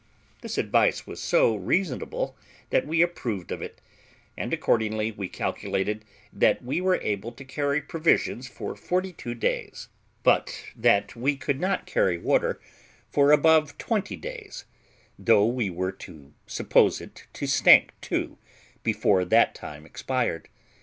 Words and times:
This 0.41 0.57
advice 0.57 1.05
was 1.05 1.19
so 1.21 1.55
reasonable 1.55 2.35
that 2.71 2.87
we 2.87 3.03
all 3.03 3.05
approved 3.07 3.51
of 3.51 3.61
it; 3.61 3.79
and 4.35 4.51
accordingly 4.51 5.11
we 5.11 5.29
calculated 5.29 6.03
that 6.33 6.63
we 6.63 6.81
were 6.81 6.99
able 7.01 7.31
to 7.33 7.45
carry 7.45 7.83
provisions 7.83 8.47
for 8.47 8.75
forty 8.75 9.13
two 9.13 9.35
days, 9.35 9.89
but 10.23 10.65
that 10.75 11.15
we 11.15 11.35
could 11.37 11.59
not 11.59 11.85
carry 11.85 12.17
water 12.17 12.59
for 13.11 13.31
above 13.31 13.77
twenty 13.77 14.15
days, 14.15 14.65
though 15.19 15.45
we 15.45 15.69
were 15.69 15.91
to 15.91 16.33
suppose 16.47 16.99
it 16.99 17.27
to 17.33 17.45
stink, 17.45 17.91
too, 18.01 18.39
before 18.81 19.23
that 19.23 19.53
time 19.53 19.85
expired. 19.85 20.49